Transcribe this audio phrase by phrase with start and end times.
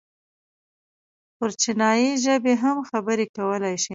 [1.37, 3.89] پر چينايي ژبې هم خبرې کولی شي.